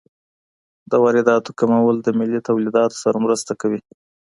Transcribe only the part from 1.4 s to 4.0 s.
کمول د ملي تولیداتو سره مرسته کوي.